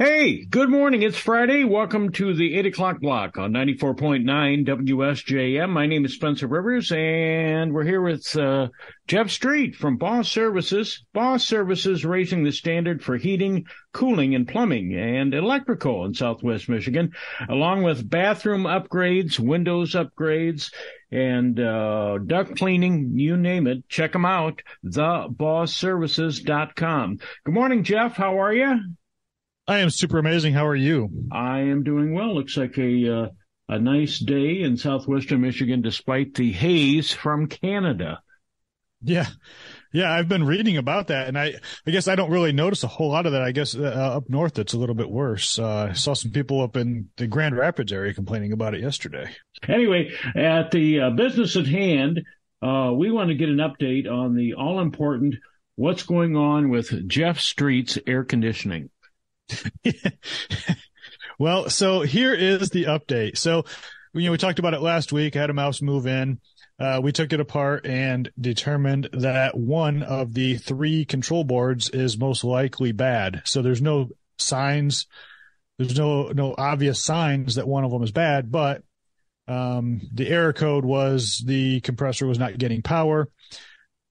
[0.00, 1.02] Hey, good morning.
[1.02, 1.64] It's Friday.
[1.64, 5.70] Welcome to the 8 o'clock block on 94.9 WSJM.
[5.70, 8.68] My name is Spencer Rivers and we're here with uh,
[9.08, 11.04] Jeff Street from Boss Services.
[11.12, 17.10] Boss Services raising the standard for heating, cooling, and plumbing and electrical in Southwest Michigan,
[17.48, 20.72] along with bathroom upgrades, windows upgrades,
[21.10, 23.88] and uh, duct cleaning, you name it.
[23.88, 27.18] Check them out, thebossservices.com.
[27.44, 28.14] Good morning, Jeff.
[28.14, 28.78] How are you?
[29.68, 30.54] I am super amazing.
[30.54, 31.10] How are you?
[31.30, 32.34] I am doing well.
[32.34, 33.28] Looks like a uh,
[33.68, 38.22] a nice day in southwestern Michigan, despite the haze from Canada.
[39.02, 39.26] Yeah,
[39.92, 40.10] yeah.
[40.10, 41.52] I've been reading about that, and I
[41.86, 43.42] I guess I don't really notice a whole lot of that.
[43.42, 43.82] I guess uh,
[44.16, 45.58] up north it's a little bit worse.
[45.58, 49.30] Uh, I saw some people up in the Grand Rapids area complaining about it yesterday.
[49.68, 52.22] Anyway, at the uh, business at hand,
[52.62, 55.34] uh, we want to get an update on the all important
[55.76, 58.88] what's going on with Jeff Street's air conditioning.
[61.38, 63.38] well, so here is the update.
[63.38, 63.64] So,
[64.14, 65.36] you know, we talked about it last week.
[65.36, 66.40] I had a mouse move in.
[66.80, 72.18] Uh, we took it apart and determined that one of the three control boards is
[72.18, 73.42] most likely bad.
[73.44, 75.06] So there's no signs,
[75.78, 78.82] there's no no obvious signs that one of them is bad, but
[79.48, 83.28] um, the error code was the compressor was not getting power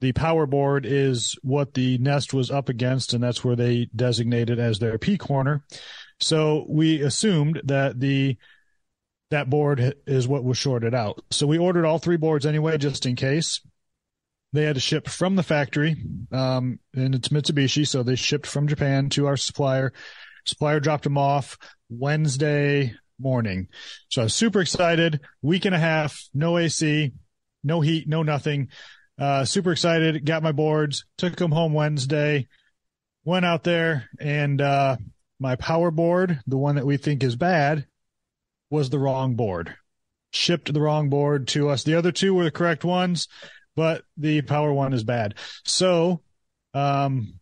[0.00, 4.58] the power board is what the nest was up against, and that's where they designated
[4.58, 5.64] as their P corner.
[6.20, 8.36] So we assumed that the
[9.30, 11.22] that board is what was shorted out.
[11.30, 13.60] So we ordered all three boards anyway, just in case.
[14.52, 15.96] They had to ship from the factory,
[16.32, 19.92] um, and it's Mitsubishi, so they shipped from Japan to our supplier.
[20.44, 21.56] Supplier dropped them off
[21.88, 23.68] Wednesday morning.
[24.08, 25.20] So I was super excited.
[25.40, 27.12] Week and a half, no AC,
[27.62, 28.68] no heat, no nothing.
[29.20, 30.24] Uh, super excited.
[30.24, 31.04] Got my boards.
[31.18, 32.48] Took them home Wednesday.
[33.22, 34.96] Went out there and uh,
[35.38, 37.86] my power board, the one that we think is bad,
[38.70, 39.74] was the wrong board.
[40.32, 41.84] Shipped the wrong board to us.
[41.84, 43.28] The other two were the correct ones,
[43.76, 45.34] but the power one is bad.
[45.64, 46.22] So,
[46.72, 47.34] um,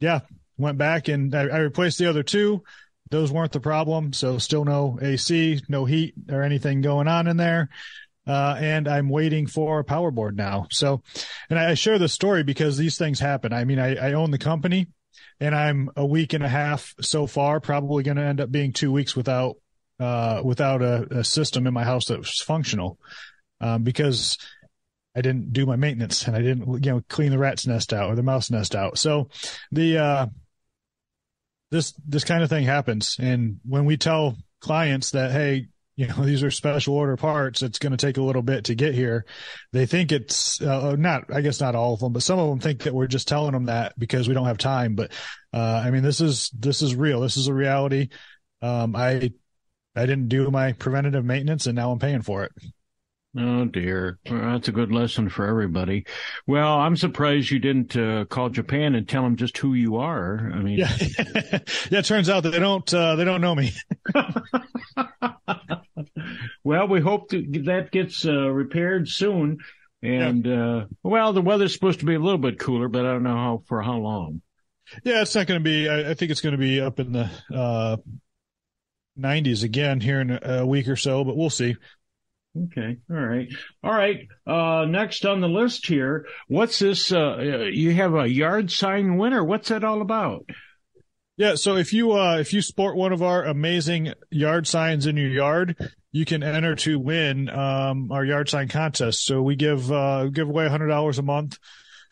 [0.00, 0.20] yeah,
[0.58, 2.62] went back and I, I replaced the other two.
[3.10, 4.12] Those weren't the problem.
[4.12, 7.70] So still no AC, no heat or anything going on in there
[8.26, 10.66] uh, and I'm waiting for a power board now.
[10.70, 11.02] So,
[11.50, 13.52] and I share this story because these things happen.
[13.52, 14.88] I mean, I, I own the company
[15.40, 18.72] and I'm a week and a half so far, probably going to end up being
[18.72, 19.56] two weeks without,
[20.00, 22.98] uh, without a, a system in my house that was functional,
[23.60, 24.38] um, because
[25.14, 28.10] I didn't do my maintenance and I didn't, you know, clean the rat's nest out
[28.10, 28.98] or the mouse nest out.
[28.98, 29.28] So
[29.70, 30.26] the, uh,
[31.70, 33.16] this, this kind of thing happens.
[33.18, 35.68] And when we tell clients that, Hey,
[36.02, 38.74] you know these are special order parts it's going to take a little bit to
[38.74, 39.24] get here
[39.72, 42.58] they think it's uh, not i guess not all of them but some of them
[42.58, 45.12] think that we're just telling them that because we don't have time but
[45.54, 48.08] uh, i mean this is this is real this is a reality
[48.62, 49.32] um, i
[49.94, 52.52] i didn't do my preventative maintenance and now i'm paying for it
[53.34, 56.04] Oh dear, well, that's a good lesson for everybody.
[56.46, 60.52] Well, I'm surprised you didn't uh, call Japan and tell them just who you are.
[60.52, 62.00] I mean, yeah, yeah.
[62.00, 63.72] It turns out that they don't uh, they don't know me.
[66.64, 69.58] well, we hope that, that gets uh, repaired soon.
[70.02, 70.76] And yeah.
[70.76, 73.36] uh, well, the weather's supposed to be a little bit cooler, but I don't know
[73.36, 74.42] how for how long.
[75.04, 75.88] Yeah, it's not going to be.
[75.88, 77.96] I, I, think it's going to be up in the uh,
[79.18, 81.76] 90s again here in a week or so, but we'll see.
[82.64, 82.98] Okay.
[83.10, 83.48] All right.
[83.82, 84.26] All right.
[84.46, 87.10] Uh, next on the list here, what's this?
[87.10, 87.38] Uh,
[87.72, 89.42] you have a yard sign winner.
[89.42, 90.44] What's that all about?
[91.36, 91.54] Yeah.
[91.54, 95.28] So if you, uh, if you sport one of our amazing yard signs in your
[95.28, 95.76] yard,
[96.12, 99.24] you can enter to win, um, our yard sign contest.
[99.24, 101.58] So we give, uh, give away a hundred dollars a month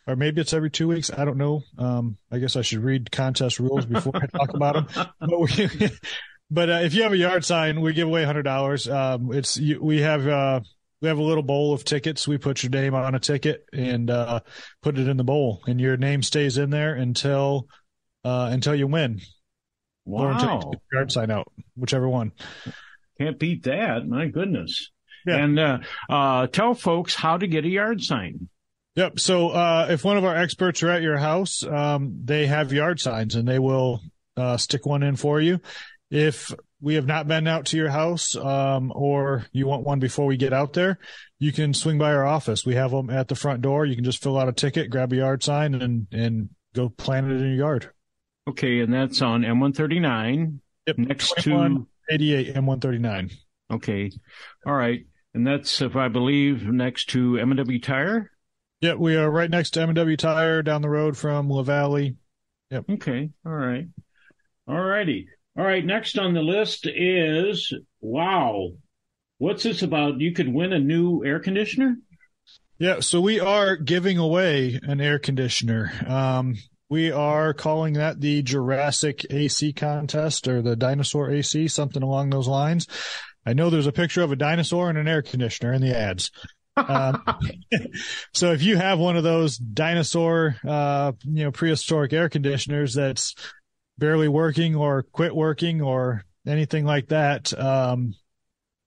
[0.06, 1.10] or maybe it's every two weeks.
[1.16, 1.62] I don't know.
[1.78, 5.06] Um, I guess I should read contest rules before I talk about them.
[5.20, 5.90] But we,
[6.50, 8.88] but uh, if you have a yard sign, we give away hundred dollars.
[8.88, 10.60] Um, it's you, we have uh,
[11.00, 12.26] we have a little bowl of tickets.
[12.26, 14.40] We put your name on a ticket and uh,
[14.82, 17.68] put it in the bowl, and your name stays in there until
[18.24, 19.20] uh, until you win.
[20.04, 20.24] Wow!
[20.24, 22.32] Or until you yard sign out, whichever one.
[23.18, 24.06] Can't beat that.
[24.06, 24.90] My goodness.
[25.26, 25.36] Yeah.
[25.36, 25.78] And uh,
[26.08, 28.48] uh, tell folks how to get a yard sign.
[28.96, 29.20] Yep.
[29.20, 32.98] So uh, if one of our experts are at your house, um, they have yard
[32.98, 34.00] signs and they will
[34.36, 35.60] uh, stick one in for you.
[36.10, 40.26] If we have not been out to your house, um, or you want one before
[40.26, 40.98] we get out there,
[41.38, 42.66] you can swing by our office.
[42.66, 43.84] We have them at the front door.
[43.84, 47.30] You can just fill out a ticket, grab a yard sign, and and go plant
[47.30, 47.90] it in your yard.
[48.48, 50.58] Okay, and that's on M139.
[50.86, 53.32] Yep, next to 88 M139.
[53.72, 54.10] Okay,
[54.66, 55.00] all right,
[55.34, 58.30] and that's if I believe next to M&W Tire.
[58.80, 62.16] Yep, we are right next to M&W Tire down the road from La Valley.
[62.70, 62.84] Yep.
[62.90, 63.86] Okay, all right,
[64.66, 65.28] all righty.
[65.58, 68.70] All right, next on the list is wow.
[69.38, 70.20] What's this about?
[70.20, 71.96] You could win a new air conditioner?
[72.78, 75.92] Yeah, so we are giving away an air conditioner.
[76.06, 76.56] Um,
[76.90, 82.48] we are calling that the Jurassic AC contest or the dinosaur AC, something along those
[82.48, 82.88] lines.
[83.46, 86.32] I know there's a picture of a dinosaur and an air conditioner in the ads.
[86.76, 87.22] Um,
[88.34, 93.36] so if you have one of those dinosaur, uh, you know, prehistoric air conditioners that's
[93.96, 98.14] barely working or quit working or anything like that, um,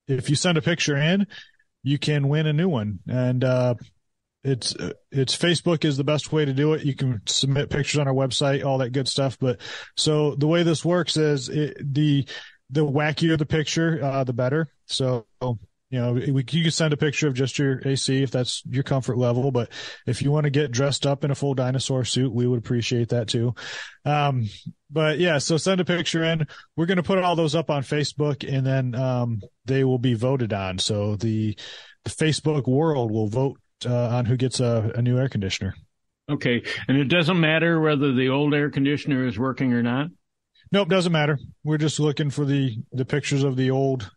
[0.09, 1.25] if you send a picture in,
[1.83, 2.99] you can win a new one.
[3.07, 3.75] And, uh,
[4.43, 4.75] it's,
[5.11, 6.83] it's Facebook is the best way to do it.
[6.83, 9.37] You can submit pictures on our website, all that good stuff.
[9.39, 9.59] But
[9.95, 12.27] so the way this works is it, the,
[12.69, 14.69] the wackier the picture, uh, the better.
[14.85, 15.25] So
[15.93, 18.81] you know, we, you can send a picture of just your AC if that's your
[18.81, 19.51] comfort level.
[19.51, 19.69] But
[20.07, 23.09] if you want to get dressed up in a full dinosaur suit, we would appreciate
[23.09, 23.53] that too.
[24.03, 24.49] Um,
[24.89, 26.47] but yeah, so send a picture in.
[26.75, 30.15] We're going to put all those up on Facebook and then, um, they will be
[30.15, 30.79] voted on.
[30.79, 31.55] So the,
[32.05, 35.75] the Facebook world will vote, uh, on who gets a, a new air conditioner.
[36.29, 36.63] Okay.
[36.87, 40.07] And it doesn't matter whether the old air conditioner is working or not?
[40.71, 41.37] Nope, doesn't matter.
[41.63, 44.09] We're just looking for the, the pictures of the old,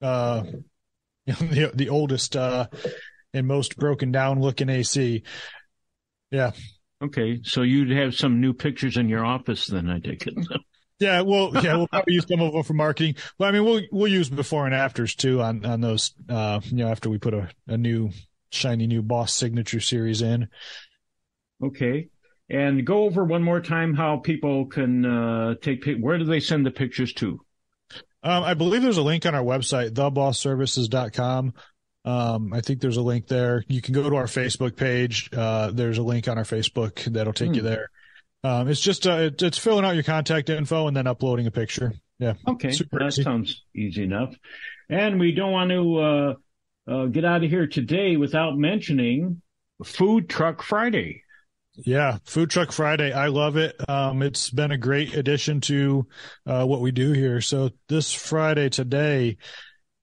[0.00, 0.44] uh,
[1.26, 2.66] the the oldest uh,
[3.32, 5.22] and most broken down looking AC.
[6.30, 6.52] Yeah.
[7.02, 10.34] Okay, so you'd have some new pictures in your office then, I take it.
[10.98, 13.16] yeah, well, yeah, we'll probably use some of them for marketing.
[13.38, 16.14] Well, I mean, we'll we'll use before and afters too on on those.
[16.28, 18.10] Uh, you know, after we put a a new
[18.50, 20.48] shiny new Boss signature series in.
[21.62, 22.08] Okay.
[22.50, 25.84] And go over one more time how people can uh, take.
[25.98, 27.40] Where do they send the pictures to?
[28.22, 31.52] Um, I believe there's a link on our website, thebossservices.com.
[32.06, 33.64] Um, I think there's a link there.
[33.68, 35.30] You can go to our Facebook page.
[35.32, 37.54] Uh, there's a link on our Facebook that'll take hmm.
[37.54, 37.90] you there.
[38.42, 41.50] Um, it's just, uh, it, it's filling out your contact info and then uploading a
[41.50, 41.94] picture.
[42.18, 42.34] Yeah.
[42.46, 42.72] Okay.
[42.72, 43.22] Super that easy.
[43.22, 44.34] sounds easy enough.
[44.90, 46.36] And we don't want to,
[46.86, 49.42] uh, get out of here today without mentioning
[49.82, 51.22] Food Truck Friday.
[51.76, 53.12] Yeah, Food Truck Friday.
[53.12, 53.74] I love it.
[53.88, 56.06] Um, it's been a great addition to
[56.46, 57.40] uh, what we do here.
[57.40, 59.38] So this Friday today,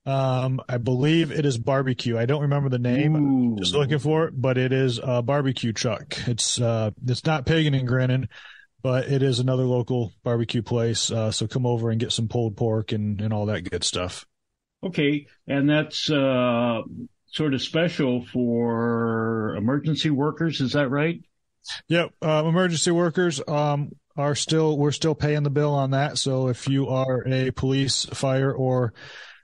[0.05, 2.17] um, I believe it is barbecue.
[2.17, 3.55] I don't remember the name.
[3.57, 6.17] Just looking for it, but it is a barbecue truck.
[6.27, 8.27] It's uh, it's not Pagan and Grinning,
[8.81, 11.09] but it is another local barbecue place.
[11.09, 14.25] Uh, so come over and get some pulled pork and and all that good stuff.
[14.83, 16.81] Okay, and that's uh,
[17.27, 20.59] sort of special for emergency workers.
[20.59, 21.21] Is that right?
[21.87, 22.13] Yep.
[22.21, 26.17] Uh, emergency workers um, are still we're still paying the bill on that.
[26.17, 28.93] So if you are a police, fire, or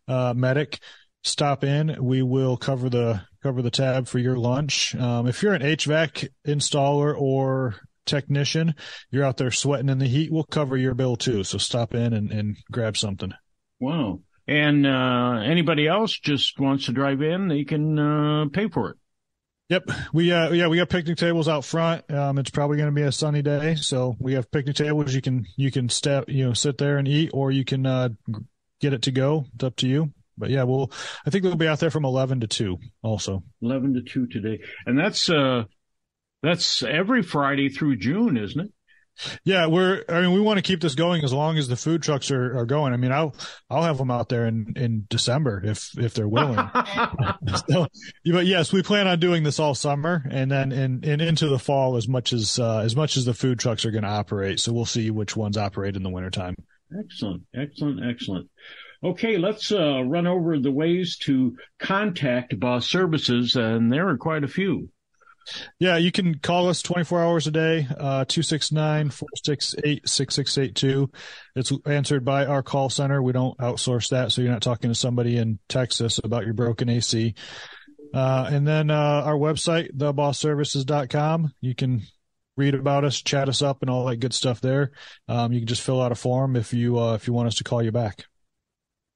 [0.07, 0.79] uh, medic,
[1.23, 2.03] stop in.
[2.03, 4.95] We will cover the cover the tab for your lunch.
[4.95, 7.75] Um, if you're an HVAC installer or
[8.05, 8.73] technician,
[9.11, 11.43] you're out there sweating in the heat, we'll cover your bill too.
[11.43, 13.33] So stop in and, and grab something.
[13.79, 14.21] Wow.
[14.47, 18.97] And uh, anybody else just wants to drive in, they can uh, pay for it.
[19.69, 19.89] Yep.
[20.13, 22.09] We, uh, yeah, we got picnic tables out front.
[22.09, 23.75] Um, it's probably going to be a sunny day.
[23.75, 25.13] So we have picnic tables.
[25.13, 28.09] You can, you can step, you know, sit there and eat, or you can, uh,
[28.79, 29.45] get it to go.
[29.55, 30.13] It's up to you.
[30.37, 30.91] But yeah, we'll,
[31.25, 33.43] I think we'll be out there from 11 to 2 also.
[33.61, 34.63] 11 to 2 today.
[34.85, 35.63] And that's, uh,
[36.41, 38.71] that's every Friday through June, isn't it?
[39.43, 40.03] Yeah, we're.
[40.09, 42.57] I mean, we want to keep this going as long as the food trucks are,
[42.57, 42.93] are going.
[42.93, 43.35] I mean, I'll
[43.69, 46.57] I'll have them out there in in December if if they're willing.
[47.69, 47.87] so,
[48.25, 51.59] but yes, we plan on doing this all summer and then in, in into the
[51.59, 54.59] fall as much as uh, as much as the food trucks are going to operate.
[54.59, 56.55] So we'll see which ones operate in the wintertime.
[56.97, 58.49] Excellent, excellent, excellent.
[59.03, 64.43] Okay, let's uh, run over the ways to contact Boss Services, and there are quite
[64.43, 64.89] a few.
[65.79, 71.13] Yeah, you can call us 24 hours a day, uh, 269-468-6682.
[71.55, 73.21] It's answered by our call center.
[73.21, 76.89] We don't outsource that, so you're not talking to somebody in Texas about your broken
[76.89, 77.35] AC.
[78.13, 81.53] Uh, and then, uh, our website, thebossservices.com.
[81.61, 82.01] You can
[82.55, 84.91] read about us, chat us up and all that good stuff there.
[85.27, 87.55] Um, you can just fill out a form if you, uh, if you want us
[87.55, 88.25] to call you back.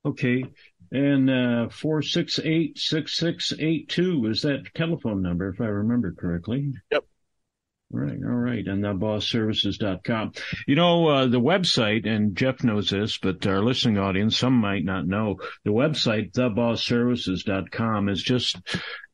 [0.03, 0.45] Okay
[0.91, 6.73] and uh, 468-6682 is that telephone number, if I remember correctly.
[6.91, 7.05] Yep.
[7.93, 10.31] Right, all right, and thebossservices.com.
[10.65, 14.85] You know, uh, the website, and Jeff knows this, but our listening audience, some might
[14.85, 18.57] not know, the website, thebossservices.com is just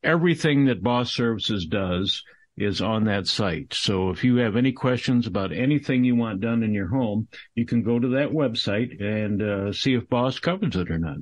[0.03, 2.23] everything that Boss Services does
[2.55, 3.73] is on that site.
[3.73, 7.65] So if you have any questions about anything you want done in your home, you
[7.65, 11.17] can go to that website and uh, see if Boss covers it or not.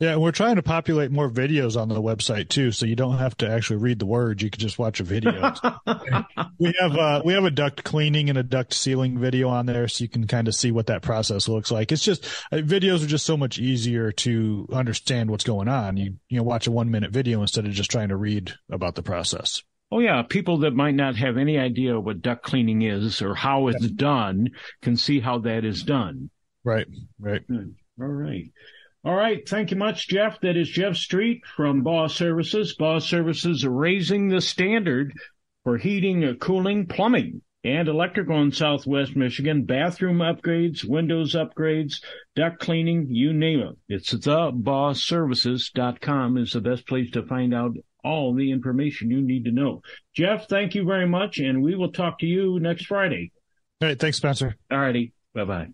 [0.00, 3.36] Yeah, we're trying to populate more videos on the website too, so you don't have
[3.36, 4.42] to actually read the words.
[4.42, 5.32] You can just watch a video.
[6.58, 9.88] we have uh, we have a duct cleaning and a duct sealing video on there,
[9.88, 11.92] so you can kind of see what that process looks like.
[11.92, 15.98] It's just uh, videos are just so much easier to understand what's going on.
[15.98, 18.94] You you know watch a one minute video instead of just trying to read about
[18.94, 19.62] the process.
[19.92, 23.68] Oh yeah, people that might not have any idea what duct cleaning is or how
[23.68, 24.48] it's done
[24.80, 26.30] can see how that is done.
[26.64, 26.86] Right,
[27.18, 27.42] right.
[27.50, 28.50] All right.
[29.02, 29.48] All right.
[29.48, 30.42] Thank you much, Jeff.
[30.42, 32.74] That is Jeff Street from Boss Services.
[32.74, 35.14] Boss Services raising the standard
[35.64, 39.64] for heating, cooling, plumbing, and electrical in Southwest Michigan.
[39.64, 42.02] Bathroom upgrades, windows upgrades,
[42.36, 43.78] duct cleaning, you name it.
[43.88, 49.52] It's thebossservices.com is the best place to find out all the information you need to
[49.52, 49.80] know.
[50.14, 53.32] Jeff, thank you very much, and we will talk to you next Friday.
[53.80, 53.98] All right.
[53.98, 54.56] Thanks, Spencer.
[54.70, 55.14] All righty.
[55.34, 55.68] Bye bye.